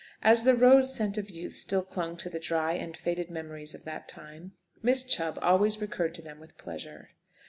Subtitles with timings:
[0.23, 3.83] As the rose scent of youth still clung to the dry and faded memories of
[3.83, 7.11] that time, Miss Chubb always recurred to them with pleasure.